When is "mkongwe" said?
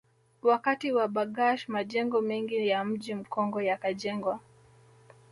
3.15-3.65